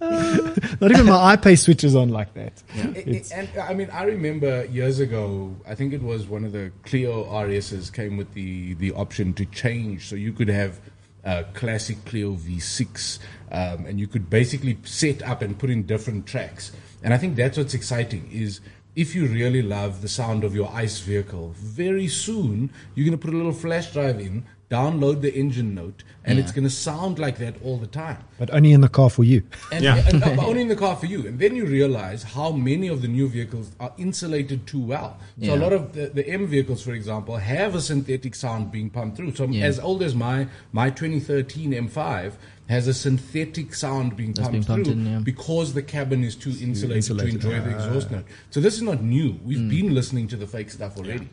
[0.80, 2.62] not even my iPay switches on like that.
[2.74, 5.54] It- and I mean, I remember years ago.
[5.68, 9.44] I think it was one of the Clio RSs came with the the option to
[9.46, 10.80] change, so you could have
[11.24, 13.18] a classic Clio V6,
[13.52, 16.72] um, and you could basically set up and put in different tracks.
[17.02, 18.60] And I think that's what's exciting is.
[18.96, 23.24] If you really love the sound of your ICE vehicle, very soon you're going to
[23.24, 26.44] put a little flash drive in, download the engine note, and Yeah.
[26.44, 28.18] it's going to sound like that all the time.
[28.38, 29.42] But only in the car for you.
[29.72, 30.02] And, Yeah.
[30.08, 31.26] and, uh, only in the car for you.
[31.26, 35.18] And then you realize how many of the new vehicles are insulated too well.
[35.42, 38.90] So a lot of the, the M vehicles, for example, have a synthetic sound being
[38.90, 39.34] pumped through.
[39.34, 39.64] So Yeah.
[39.66, 42.34] as old as my my 2013 M5
[42.68, 45.18] has a synthetic sound being pumped being pumped through in, yeah.
[45.18, 47.40] because the cabin is too insulated, insulated.
[47.40, 48.24] to enjoy the exhaust note.
[48.50, 49.40] So this is not new.
[49.44, 49.68] We've Hmm.
[49.68, 51.28] been listening to the fake stuff already.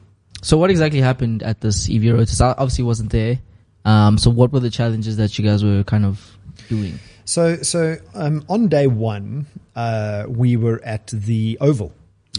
[0.48, 2.30] So what exactly happened at this EV road?
[2.40, 3.38] I obviously wasn't there.
[3.84, 6.38] Um, so what were the challenges that you guys were kind of
[6.70, 7.00] doing?
[7.26, 11.92] So, so um, on day one, uh, we were at the Oval.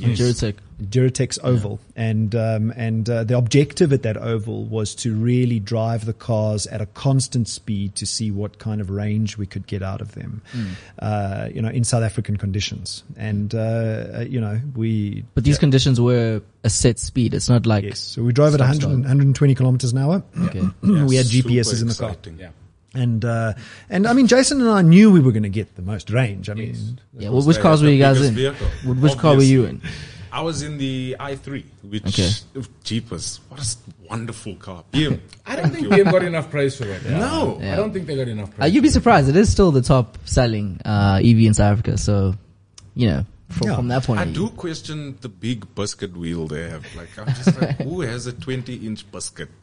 [0.04, 0.54] On Gerotek?
[0.82, 6.04] Gerotek's Oval, and um, and uh, the objective at that oval was to really drive
[6.04, 9.82] the cars at a constant speed to see what kind of range we could get
[9.82, 10.40] out of them,
[11.00, 13.02] uh, you know, in South African conditions.
[13.16, 17.34] And uh, uh, you know, we But these conditions were a set speed.
[17.34, 20.22] It's not like yes, so we drove at Stop 100, 120 kilometers an hour.
[20.42, 20.62] okay.
[20.82, 22.14] we had super GPSs in the car.
[22.38, 22.50] Yeah.
[22.94, 23.52] And uh,
[23.90, 26.48] and I mean, Jason and I knew we were going to get the most range.
[26.48, 27.28] I mean, Yeah.
[27.28, 28.34] Well, which cars were you guys in?
[28.34, 29.82] vehicle, Wh- Which car were you in?
[30.30, 32.30] I was in the i3, which Okay.
[32.84, 33.66] Jeepers, what a
[34.08, 34.84] wonderful car.
[34.92, 35.20] BM.
[35.46, 37.04] I don't think BM got enough praise for it.
[37.06, 37.58] No.
[37.62, 38.74] I don't think they got enough Uh, praise.
[38.74, 39.28] you'd be surprised.
[39.28, 41.96] It is still the top selling uh, EV in South Africa.
[41.98, 42.34] So,
[42.94, 43.76] you know, from, Yeah.
[43.76, 44.48] from that point I of view.
[44.48, 46.84] do question the big biscuit wheel they have.
[46.94, 49.48] Like, I'm just like, who has a 20 inch biscuit?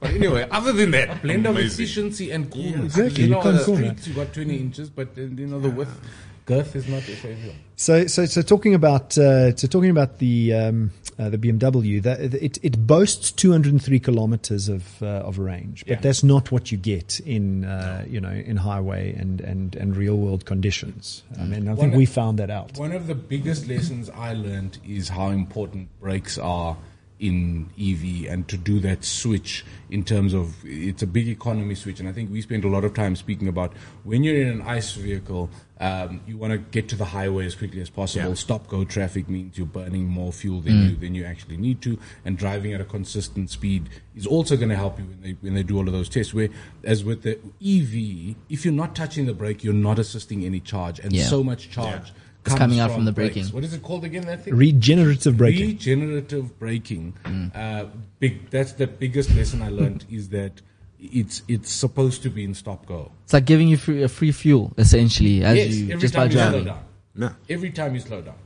[0.00, 2.62] but anyway, other than that, blend of efficiency and cool.
[2.62, 3.22] Yeah, exactly.
[3.24, 5.70] You You know, on the streets you got 20 inches, but uh, you know the
[5.70, 6.00] width,
[6.46, 7.54] girth is not essential.
[7.76, 12.20] So, so, so talking about, uh, so talking about the um, uh, the BMW, that
[12.20, 16.00] it it boasts 203 kilometers of uh, of range, but Yeah.
[16.00, 20.16] that's not what you get in uh, you know in highway and and and real
[20.16, 21.22] world conditions.
[21.38, 22.78] I mean, I think One- we found that out.
[22.78, 26.76] One of the biggest lessons I learned is how important brakes are
[27.20, 31.98] in EV and to do that switch in terms of it's a big economy switch.
[32.00, 33.72] And I think we spent a lot of time speaking about
[34.04, 35.50] when you're in an ICE vehicle,
[35.80, 38.28] um, you want to get to the highway as quickly as possible.
[38.28, 38.34] Yeah.
[38.34, 41.98] Stop go traffic means you're burning more fuel than you than you actually need to,
[42.24, 45.54] and driving at a consistent speed is also going to help you when they when
[45.54, 46.34] they do all of those tests.
[46.34, 46.48] Where
[46.84, 50.98] as with the EV, if you're not touching the brake, you're not assisting any charge,
[51.00, 51.24] and Yeah.
[51.26, 52.12] so much charge.
[52.52, 53.34] It's coming out from the brakes.
[53.34, 53.54] braking.
[53.54, 54.26] What is it called again?
[54.26, 54.54] That thing.
[54.54, 55.66] Regenerative braking.
[55.68, 57.14] Regenerative braking.
[57.24, 57.56] Mm.
[57.56, 57.86] Uh,
[58.18, 58.50] big.
[58.50, 60.60] That's the biggest lesson I learned is that
[61.00, 63.12] it's it's supposed to be in stop go.
[63.24, 66.28] It's like giving you free, a free fuel, essentially, as yes, you every just by
[66.28, 66.84] time you slow down.
[67.14, 67.30] No.
[67.48, 68.36] Every time you slow down.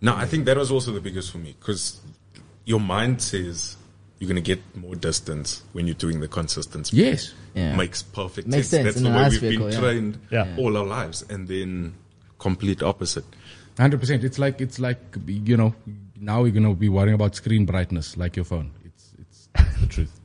[0.00, 2.00] No, I think that was also the biggest for me because
[2.66, 3.76] your mind says
[4.18, 6.98] you're going to get more distance when you're doing the consistent speed.
[7.06, 7.34] Yes.
[7.54, 7.74] Yeah.
[7.76, 8.84] Makes perfect Makes sense.
[8.84, 9.80] sense That's in the way we've vehicle, been yeah.
[9.80, 10.56] trained Yeah.
[10.58, 11.24] all our lives.
[11.28, 11.94] And then
[12.38, 13.24] complete opposite.
[13.78, 14.22] Hundred percent.
[14.22, 15.74] It's like it's like you know.
[16.20, 18.70] Now we're gonna be worrying about screen brightness like your phone.
[18.84, 20.20] It's it's, it's the truth.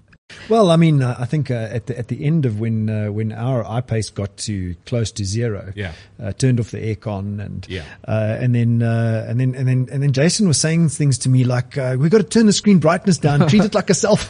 [0.48, 3.08] Well, I mean, uh, I think uh, at the at the end of when uh,
[3.12, 5.94] when our iPace got to close to zero, Yeah.
[6.22, 7.84] uh, turned off the aircon and Yeah.
[8.08, 11.30] uh, and then uh, and then and then and then Jason was saying things to
[11.30, 13.94] me like, uh, "We got to turn the screen brightness down, treat it like a
[13.94, 14.16] cell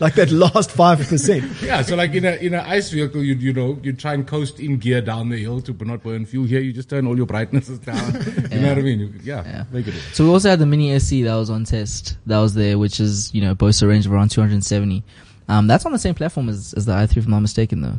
[0.00, 1.82] like that last five percent." Yeah.
[1.82, 4.60] So like in a in an ice vehicle, you you know you try and coast
[4.60, 6.46] in gear down the hill to not burn fuel.
[6.46, 8.14] Here, you just turn all your brightnesses down.
[8.50, 9.00] You know what I mean?
[9.00, 9.42] You- yeah.
[9.44, 9.64] Yeah.
[9.72, 9.94] Make it.
[10.12, 12.16] So we also had the Mini SE that was on test.
[12.26, 15.02] That was there, which is, you know, boasts a range of around 270.
[15.48, 17.98] Um, that's on the same platform as, as the i3, if I'm not mistaken, though.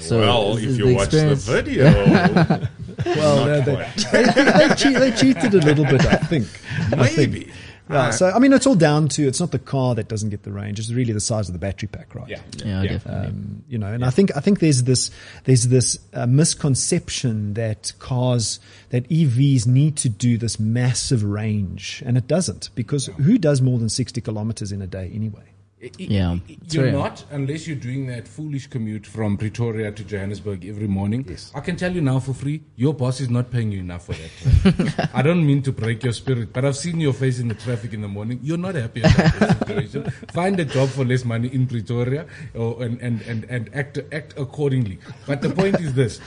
[0.00, 1.92] So well, if you watch the video,
[3.06, 6.46] Well, uh, they, they, they, cheat, they cheated a little bit, I think.
[6.92, 7.50] I think.
[7.88, 7.98] Maybe.
[7.98, 10.42] Yeah, so I mean, it's all down to it's not the car that doesn't get
[10.42, 12.28] the range; it's really the size of the battery pack, right?
[12.28, 12.40] Yeah.
[12.64, 13.28] Yeah, definitely.
[13.28, 15.10] Um, you know, and I think I think there's this
[15.44, 22.16] there's this uh, misconception that cars that EVs need to do this massive range, and
[22.16, 25.51] it doesn't because who does more than sixty kilometers in a day anyway?
[25.98, 26.36] Yeah,
[26.70, 31.26] You're not unless you're doing that foolish commute from Pretoria to Johannesburg every morning.
[31.56, 34.12] I can tell you now for free, your boss is not paying you enough for
[34.12, 35.10] that.
[35.14, 37.92] I don't mean to break your spirit, but I've seen your face in the traffic
[37.92, 38.38] in the morning.
[38.44, 40.10] You're not happy about the situation.
[40.32, 44.34] Find a job for less money in Pretoria or, and, and, and, and act, act
[44.38, 45.00] accordingly.
[45.26, 46.20] But the point is this.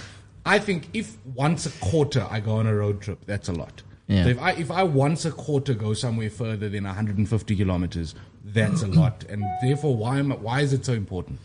[0.46, 3.84] I think if once a quarter I go on a road trip, that's a lot.
[4.08, 4.24] Yeah.
[4.24, 8.14] So if I if I once a quarter go somewhere further than 150 kilometers,
[8.44, 11.40] that's a lot, and therefore why am I, why is it so important?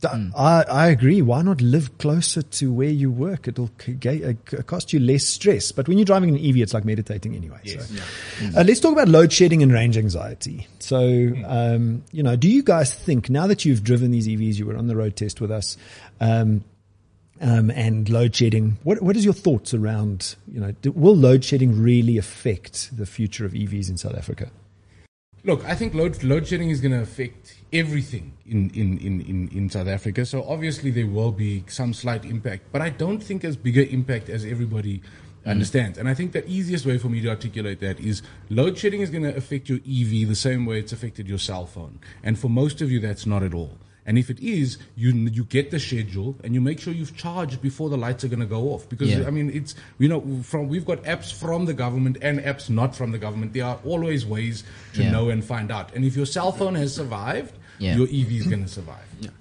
[0.00, 1.22] Th- I, I agree.
[1.22, 3.46] Why not live closer to where you work?
[3.46, 5.70] It'll c- uh, c- cost you less stress.
[5.70, 7.60] But when you're driving an EV, it's like meditating anyway.
[7.62, 7.88] Yes.
[7.88, 8.58] So.
[8.58, 10.66] Uh, let's talk about load shedding and range anxiety.
[10.80, 14.66] So, um, you know, do you guys think now that you've driven these EVs, you
[14.66, 15.76] were on the road test with us,
[16.20, 16.64] um,
[17.42, 21.44] um, and load shedding, what, what is your thoughts around, you know, do, will load
[21.44, 24.50] shedding really affect the future of EVs in South Africa?
[25.44, 29.48] Look, I think load, load shedding is going to affect everything in, in, in, in,
[29.48, 30.24] in South Africa.
[30.24, 34.28] So obviously there will be some slight impact, but I don't think as bigger impact
[34.28, 35.02] as everybody
[35.44, 35.98] understands.
[35.98, 39.10] And I think the easiest way for me to articulate that is load shedding is
[39.10, 41.98] going to affect your EV the same way it's affected your cell phone.
[42.22, 43.78] And for most of you, that's not at all.
[44.04, 47.62] And if it is, you you get the schedule and you make sure you've charged
[47.62, 48.88] before the lights are going to go off.
[48.88, 49.26] Because Yeah.
[49.26, 52.96] I mean, it's you know from we've got apps from the government and apps not
[52.96, 53.52] from the government.
[53.52, 55.12] There are always ways to Yeah.
[55.12, 55.94] know and find out.
[55.94, 57.96] And if your cell phone has survived, Yeah.
[57.96, 58.98] your EV is going to survive.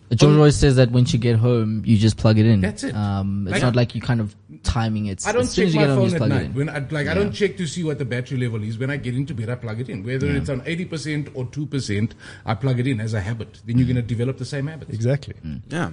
[0.09, 2.59] But George always says that once you get home, you just plug it in.
[2.61, 2.95] That's it.
[2.95, 5.25] Um, it's Like- not like you kind of timing it.
[5.25, 6.53] I don't as check as my get home, phone at night.
[6.53, 8.77] When I like, I don't check to see what the battery level is.
[8.77, 10.03] When I get into bed, I plug it in.
[10.03, 12.13] Whether it's on eighty percent or two percent,
[12.45, 13.61] I plug it in as a habit.
[13.65, 14.91] Then you're going to develop the same habits.
[14.93, 15.35] Exactly.
[15.69, 15.91] Yeah.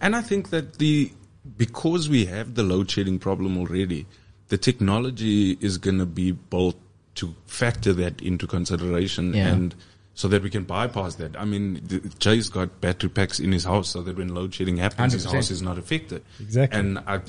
[0.00, 1.10] And I think that the
[1.56, 4.06] because we have the load shedding problem already,
[4.48, 6.76] the technology is going to be built
[7.16, 9.48] to factor that into consideration Yeah.
[9.48, 9.74] and
[10.18, 11.38] so that we can bypass that.
[11.38, 14.76] I mean, the- Jay's got battery packs in his house so that when load shedding
[14.76, 15.32] happens, his 100%.
[15.32, 16.24] house is not affected.
[16.40, 16.76] Exactly.
[16.76, 17.20] And I,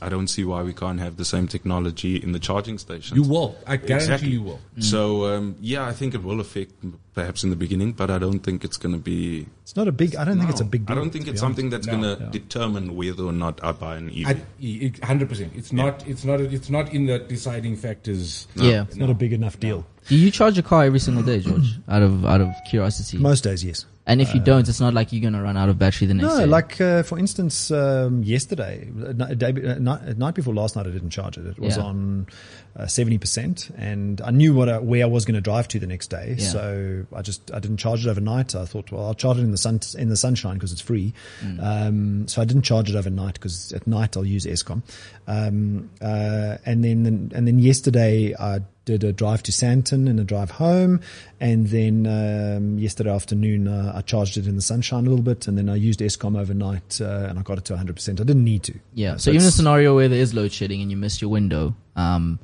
[0.00, 3.14] I don't see why we can't have the same technology in the charging stations.
[3.14, 3.54] You will.
[3.66, 4.30] I guarantee Exactly.
[4.30, 4.60] you will.
[4.78, 6.72] So um, yeah, I think it will affect
[7.12, 9.46] perhaps in the beginning, but I don't think it's going to be.
[9.64, 10.16] It's not a big.
[10.16, 10.96] I don't think it's a big deal.
[10.96, 11.56] I don't think it's be honest.
[11.56, 12.00] something that's No.
[12.00, 15.00] going to determine whether or not I buy an EV.
[15.02, 15.52] Hundred percent.
[15.54, 16.06] It's not.
[16.08, 16.40] It's not.
[16.40, 18.46] It's not in the deciding factors.
[18.54, 18.84] Yeah.
[18.84, 19.84] It's not a big enough deal.
[20.08, 21.78] Do you charge your car every single day, George?
[21.88, 23.18] out of out of curiosity.
[23.18, 23.84] Most days, yes.
[24.06, 26.28] and if you don't, it's not like you're gonna run out of battery the next
[26.28, 26.34] day.
[26.34, 26.46] No, day.
[26.46, 30.86] like uh, for instance, um, yesterday, uh, ni- day, uh, night, night before last night,
[30.86, 31.46] I didn't charge it.
[31.46, 31.82] It was Yeah.
[31.82, 32.26] on
[32.74, 35.78] uh, seventy percent, and I knew what I, where I was going to drive to
[35.78, 36.36] the next day.
[36.38, 36.48] Yeah.
[36.48, 38.54] So I just I didn't charge it overnight.
[38.54, 41.12] I thought, well, I'll charge it in the sun in the sunshine because it's free.
[41.42, 41.62] Mm.
[41.62, 44.82] Um, so I didn't charge it overnight because at night I'll use Eskom.
[45.26, 50.24] Um, uh, and then and then yesterday I did a drive to Sandton and a
[50.24, 51.00] drive home,
[51.40, 55.46] and then um, yesterday afternoon uh, I charged it in the sunshine a little bit,
[55.46, 57.94] and then I used Eskom overnight uh, and I got it to 100.
[57.96, 58.74] percent I didn't need to.
[58.94, 59.12] yeah.
[59.12, 61.74] Uh, So, even a scenario where there is load shedding and you miss your window,
[61.96, 62.38] um,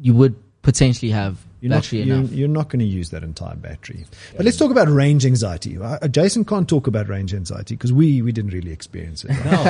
[0.00, 3.54] you would potentially have You're not, battery you're, you're not going to use that entire
[3.56, 4.06] battery.
[4.36, 5.76] But let's talk about range anxiety.
[5.78, 9.32] Uh, Jason can't talk about range anxiety because we, we didn't really experience it.
[9.44, 9.60] No,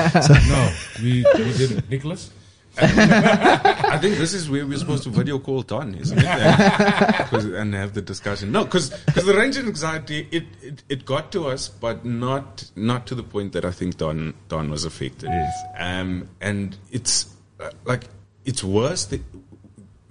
[0.54, 0.72] no,
[1.02, 1.90] we, we didn't.
[1.90, 2.30] Nicholas.
[2.78, 6.24] I think this is where we're supposed to video call Don, isn't it?
[6.24, 8.50] And, 'cause- and have the discussion.
[8.52, 13.14] No, because the range anxiety it, it it got to us, but not not to
[13.14, 15.28] the point that I think Don Don was affected.
[15.30, 15.54] Yes.
[15.78, 17.26] Um, and it's
[17.60, 18.04] uh, like
[18.44, 19.22] it's worse th-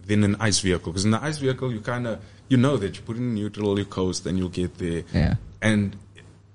[0.06, 2.95] than an ice vehicle because in the ice vehicle you kind of you know that
[2.97, 5.04] you put in neutral, you coast, and you'll get there.
[5.13, 5.36] Yeah.
[5.62, 5.95] And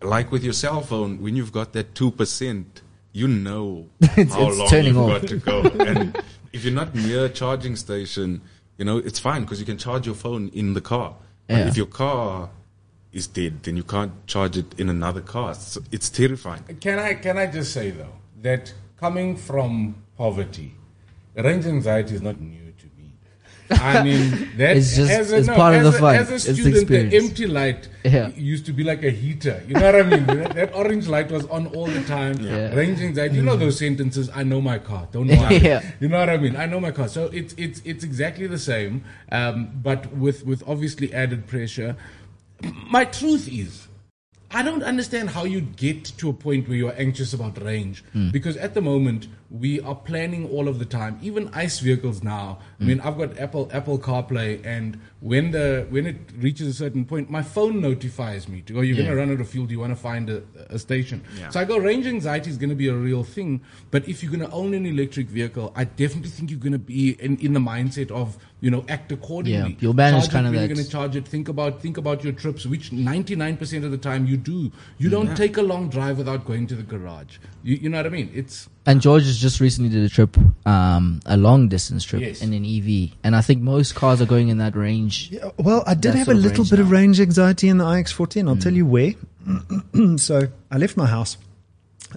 [0.03, 4.49] like with your cell phone, when you've got that two percent, you know It's- how
[4.49, 5.21] it's long turning you've off.
[5.23, 5.63] got to go.
[5.87, 8.41] And if you're not near a charging station,
[8.77, 11.15] you know it's fine because you can charge your phone in the car.
[11.47, 12.51] But if your car
[13.13, 15.55] is dead, then you can't charge it in another car.
[15.55, 16.63] So it's terrifying.
[16.81, 20.75] Can I can I just say though that coming from poverty,
[21.35, 22.68] range anxiety is not new to me.
[23.71, 26.15] I mean that It's just- as a, it's no, part of as the a, fun.
[26.17, 28.29] As a It's the student, the empty light Yeah.
[28.29, 29.63] used to be like a heater.
[29.69, 30.27] You know what I mean?
[30.27, 32.39] that, that orange light was on all the time.
[32.41, 32.75] Yeah.
[32.75, 33.37] Range anxiety.
[33.37, 34.31] You know those sentences.
[34.35, 35.09] I know my car.
[35.13, 35.57] Don't worry.
[35.69, 35.83] Yeah.
[36.01, 36.57] You know what I mean?
[36.57, 37.09] I know my car.
[37.09, 41.97] So it's it's it's exactly the same, um, but with with obviously added pressure.
[42.91, 43.87] My truth is,
[44.51, 48.03] I don't understand how you get to a point where you're anxious about range
[48.33, 51.19] because at the moment we are planning all of the time.
[51.23, 52.59] Even ice vehicles now.
[52.81, 52.87] I mm.
[52.89, 57.31] mean, I've got Apple Apple CarPlay, and when the when it reaches a certain point,
[57.31, 58.81] my phone notifies me to go.
[58.83, 59.05] You're Yeah.
[59.05, 59.67] going to run out of fuel.
[59.67, 61.23] Do you want to find a, a station?
[61.39, 61.49] Yeah.
[61.49, 61.79] So I go.
[61.79, 63.63] Range anxiety is going to be a real thing.
[63.91, 66.79] But if you're going to own an electric vehicle, I definitely think you're going to
[66.79, 69.71] be in, in the mindset of you know act accordingly.
[69.73, 71.27] Yeah, your ban is Charge it kinda when that- You're going to charge it.
[71.27, 74.71] Think about think about your trips, which 99% of the time you do.
[74.99, 75.13] You mm.
[75.13, 77.39] don't take a long drive without going to the garage.
[77.63, 78.31] You, you know what I mean?
[78.35, 82.41] It's And George has just recently did a trip, um, a long distance trip Yes.
[82.41, 85.29] in an EV, and I think most cars are going in that range.
[85.31, 88.49] Yeah, well, I did have a little range bit of range anxiety in the iX14.
[88.49, 89.13] I'll tell you where.
[90.17, 91.37] so I left my house.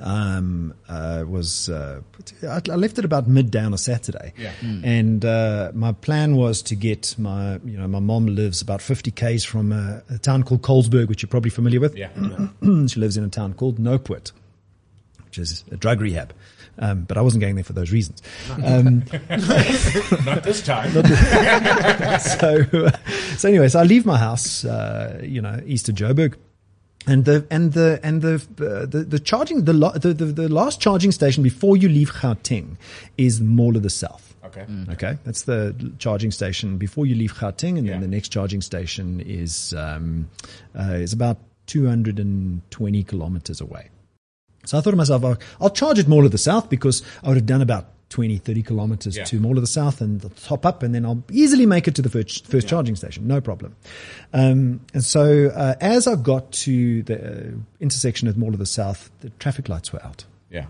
[0.01, 1.99] Um, uh, was uh,
[2.43, 4.53] I, I left it about midday on a Saturday, Yeah.
[4.61, 9.11] and uh, my plan was to get my you know my mom lives about 50
[9.11, 11.97] k's from a, a town called Colesberg, which you're probably familiar with.
[11.97, 12.07] yeah.
[12.87, 14.31] she lives in a town called Noupoort,
[15.25, 16.31] which is a drug rehab.
[16.79, 18.21] Um, but I wasn't going there for those reasons.
[18.63, 19.03] Um,
[20.25, 20.91] Not this time.
[22.19, 22.91] so, uh,
[23.37, 26.35] so anyway, so I leave my house, uh, you know, east of Joburg,
[27.07, 30.49] and the and the and the uh, the, the charging the, lo- the the the
[30.49, 32.77] last charging station before you leave Gauteng
[33.17, 34.35] is Mall of the South.
[34.45, 34.65] Okay.
[34.89, 37.99] Okay, that's the charging station before you leave Gauteng, and then Yeah.
[37.99, 40.29] the next charging station is um,
[40.77, 43.89] uh, is about 220 kilometers away.
[44.65, 47.29] So I thought to myself, I'll, I'll charge at Mall of the South because I
[47.29, 49.23] would have done about 20, 30 kilometers Yeah.
[49.23, 51.95] to Mall of the South and the top up, and then I'll easily make it
[51.95, 53.75] to the first, first charging station, no problem.
[54.33, 57.15] Um, and so uh, as I got to the
[57.47, 60.25] uh, intersection at Mall of the South, the traffic lights were out.
[60.49, 60.65] Yeah.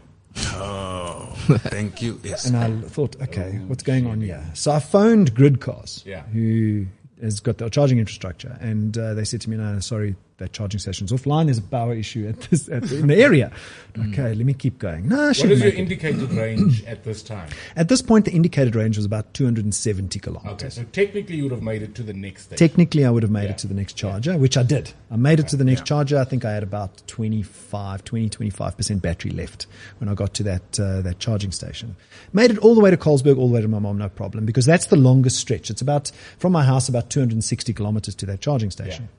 [0.53, 2.19] Oh, thank you.
[2.23, 2.45] Yes.
[2.45, 4.45] And I thought, okay, what's going on here?
[4.53, 6.21] So I phoned Gridcars, Yeah.
[6.23, 6.85] who
[7.21, 10.79] has got the charging infrastructure, and uh, they said to me, "No, sorry, that charging
[10.79, 11.45] station's offline.
[11.45, 13.51] There's a power issue at this at the, in the area."
[13.97, 15.07] Okay, let me keep going.
[15.09, 15.75] No, What your it.
[15.75, 17.49] indicated range at this time?
[17.75, 20.53] At this point, the indicated range was about 270 kilometers.
[20.53, 22.57] Okay, so technically you would have made it to the next station.
[22.67, 23.51] Technically, I would have made Yeah.
[23.51, 24.93] it to the next charger, which I did.
[25.09, 26.17] I made it to the next charger.
[26.17, 29.67] I think I had about 25, 20, 25% battery left
[29.99, 31.95] when I got to that, uh, that charging station.
[32.33, 34.45] Made it all the way to Colesberg, all the way to my mom, no problem,
[34.45, 35.69] because that's the longest stretch.
[35.69, 39.09] It's about, from my house, about 260 kilometers to that charging station.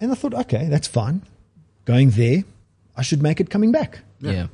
[0.00, 1.22] And I thought, okay, that's fine.
[1.84, 2.44] Going there,
[2.96, 4.00] I should make it coming back.
[4.20, 4.46] Yeah.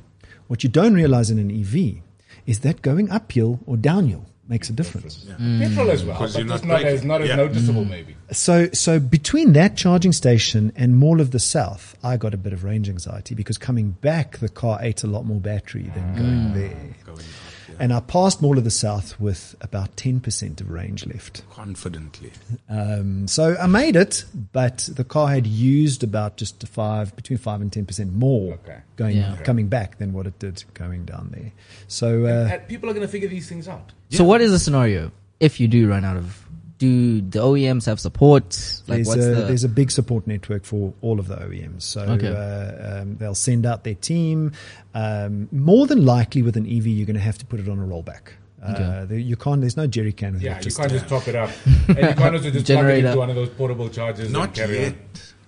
[0.47, 2.01] What you don't realize in an EV
[2.45, 5.25] is that going uphill or downhill makes a difference.
[5.25, 5.59] Mm.
[5.59, 7.07] Petrol as well, but you're it's not not as braking.
[7.07, 7.35] not as Yeah.
[7.35, 7.89] noticeable mm.
[7.89, 8.15] maybe.
[8.31, 12.53] So, so between that charging station and Mall of the South, I got a bit
[12.53, 16.17] of range anxiety because coming back, the car ate a lot more battery than mm.
[16.17, 16.95] going there.
[17.05, 17.46] Going up, yeah.
[17.79, 21.43] And I passed Mall of the South with about 10% of range left.
[21.51, 22.31] Confidently.
[22.69, 27.61] Um, so I made it, but the car had used about just five, between five
[27.61, 28.77] and 10% more Okay.
[28.95, 29.35] going, Yeah.
[29.43, 31.51] coming back than what it did going down there.
[31.87, 33.91] So, uh, people are going to figure these things out.
[34.09, 36.46] So what is the scenario if you do run out of?
[36.79, 38.43] Do the OEMs have support?
[38.87, 39.41] Like there's what's a, the?
[39.45, 41.81] there's a big support network for all of the OEMs.
[41.81, 42.27] So Okay.
[42.27, 44.51] uh, um, they'll send out their team.
[44.93, 47.79] Um, more than likely, with an EV, you're going to have to put it on
[47.79, 48.33] a rollback.
[48.61, 49.05] Uh, Okay.
[49.09, 49.61] there- you can't.
[49.61, 51.49] There's no jerry can with Yeah, you can't just top it up.
[51.87, 54.53] and you can't also just plug it into one of those portable chargers Not and
[54.55, 54.95] carry yet.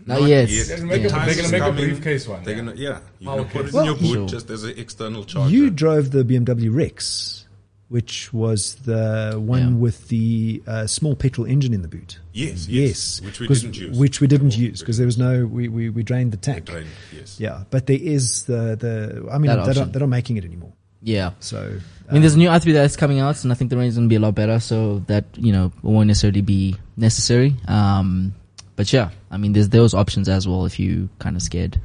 [0.05, 0.49] Not yet.
[0.49, 2.59] They're gonna make The a- gonna make a briefcase one, They're yeah.
[2.63, 2.99] gonna, yeah.
[3.19, 3.73] You're Power gonna put it case.
[3.75, 4.27] in your boot Sure.
[4.27, 5.51] just as an external charger.
[5.53, 7.45] You drove the BMW Rex,
[7.89, 9.79] which was the one Yeah.
[9.79, 12.19] with the uh, small petrol engine in the boot.
[12.33, 13.97] yes, yes, Yes, which we 'cause- didn't use.
[13.97, 15.45] Which we didn't use because there was no.
[15.45, 16.65] We, we, we drained the tank.
[16.65, 17.39] Drained, yes.
[17.39, 19.27] Yeah, but there is the the.
[19.31, 20.73] I mean, they're not, they're not making it anymore.
[21.01, 21.31] yeah.
[21.39, 23.89] So I mean, there's a new i3 that's coming out, and I think the range
[23.91, 24.59] is going to be a lot better.
[24.59, 27.55] So that you know won't necessarily be necessary.
[27.67, 28.33] Um,
[28.75, 31.79] but yeah, I mean, there's those options as well if you kind of scared.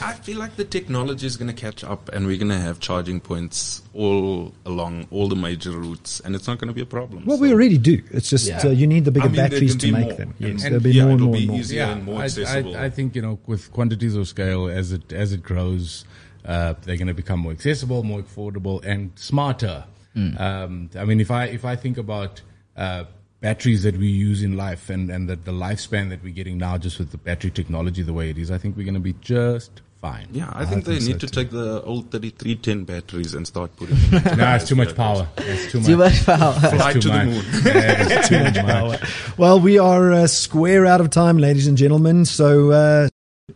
[0.00, 2.80] I feel like the technology is going to catch up, and we're going to have
[2.80, 6.86] charging points all along all the major routes, and it's not going to be a
[6.86, 7.24] problem.
[7.26, 8.02] Well, So- we already do.
[8.10, 8.60] It's just Yeah.
[8.64, 10.12] uh, you need the bigger I mean, batteries to make more.
[10.14, 10.34] them.
[10.38, 11.58] Yes, and there'll be yeah, more and it'll more be and more.
[11.60, 12.76] easier and more I, accessible.
[12.76, 16.04] I, I think you know with quantities of scale as it as it grows,
[16.44, 19.84] uh, they're going to become more accessible, more affordable, and smarter.
[20.36, 22.42] Um, I mean, if I if I think about
[22.76, 23.04] uh,
[23.40, 26.78] batteries that we use in life and and the, the lifespan that we're getting now,
[26.78, 29.14] just with the battery technology the way it is, I think we're going to be
[29.20, 30.28] just fine.
[30.30, 31.40] yeah, I think they think so need to too.
[31.42, 35.26] take the old 3310 batteries and start putting them into No, it's too much power.
[35.38, 35.86] It's too much.
[35.88, 36.52] Too much power.
[36.52, 37.44] Fly too to the moon.
[37.64, 38.96] Yeah, it's too much power.
[39.36, 42.24] Well, we are uh, square out of time, ladies and gentlemen.
[42.26, 43.08] So, uh,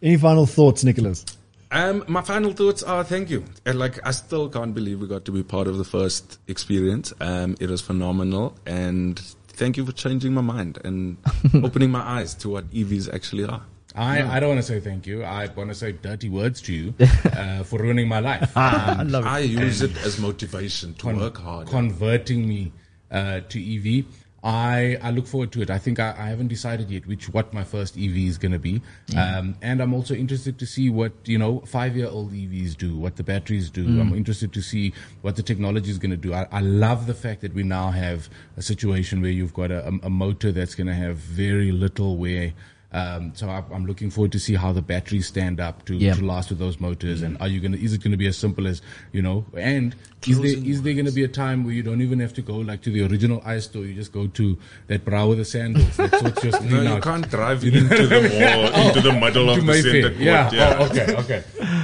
[0.03, 1.25] any final thoughts, Nicholas?
[1.71, 3.45] Um, my final thoughts are thank you.
[3.65, 7.13] And like, I still can't believe we got to be part of the first experience.
[7.21, 11.17] Um, it was phenomenal, and thank you for changing my mind and
[11.65, 13.63] opening my eyes to what EVs actually are.
[13.95, 15.23] I, I don't want to say thank you.
[15.23, 18.51] I want to say dirty words to you uh, for ruining my life.
[18.57, 21.69] Um, I use it as motivation to work hard.
[21.69, 22.73] converting me
[23.11, 23.59] uh, to
[23.99, 24.07] EV.
[24.45, 25.71] I, I look forward to it.
[25.71, 28.59] I think I, I haven't decided yet which what my first EV is going to
[28.59, 28.83] be,
[29.17, 32.97] um, and I'm also interested to see what you know five year old EVs do,
[32.97, 33.85] what the batteries do.
[34.01, 36.35] I'm interested to see what the technology is going to do.
[36.35, 39.87] I, I love the fact that we now have a situation where you've got a,
[39.87, 42.53] a, a motor that's going to have very little wear.
[42.93, 46.13] Um, so I, I'm looking forward to see how the batteries stand up to, Yeah.
[46.15, 47.79] to last with those motors, and are you gonna?
[47.79, 49.47] Is it gonna be as simple as you know?
[49.57, 49.95] And
[50.27, 52.57] is there is there gonna be a time where you don't even have to go
[52.57, 53.89] like to the original iStore?
[53.89, 55.97] You just go to that brow with the sandals.
[55.97, 57.03] That sorts your No, you out.
[57.03, 59.93] can't drive into the wall, into the middle To of the Mayfair.
[59.93, 60.21] center court.
[60.21, 60.51] Yeah.
[60.53, 60.77] Yeah.
[60.79, 61.17] Oh, okay.
[61.17, 61.43] Okay.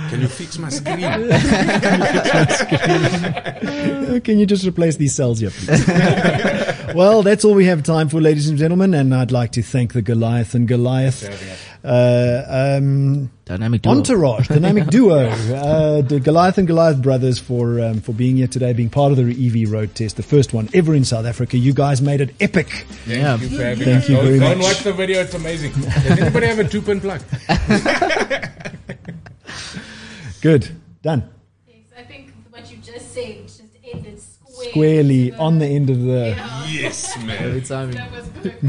[0.08, 1.04] Can you fix my screen?
[4.08, 5.86] Uh, Can you just replace these cells here, please?
[6.94, 8.94] well, that's all we have time for, ladies and gentlemen.
[8.94, 11.24] And I'd like to thank the Goliath and Goliath
[11.84, 13.92] uh, um, Dynamic duo.
[13.94, 18.72] entourage, dynamic duo, uh, the Goliath and Goliath brothers for um, for being here today,
[18.72, 19.24] being part of the
[19.64, 21.58] EV road test, the first one ever in South Africa.
[21.58, 22.86] You guys made it epic.
[23.06, 23.36] Yeah.
[23.36, 24.08] Thank you for having Thank us.
[24.08, 25.20] you Go, very go and watch the video.
[25.20, 25.72] It's amazing.
[25.72, 27.20] Does anybody have a two pin plug?
[30.40, 30.70] Good.
[31.02, 31.28] Done.
[31.96, 33.62] I think what you just said just
[33.92, 36.34] ended square squarely the, on the end of the.
[36.36, 36.66] Yeah.
[36.68, 37.42] Yes, man.
[37.42, 37.92] Every time.
[37.92, 38.12] That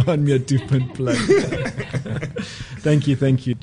[0.08, 1.16] was me a two point plug.
[2.80, 3.56] thank you, thank you.